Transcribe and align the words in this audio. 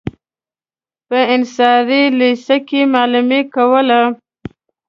په 1.07 1.19
انصاري 1.35 2.03
لېسه 2.19 2.57
کې 2.67 2.81
معلمي 2.93 3.41
کوله. 3.55 4.01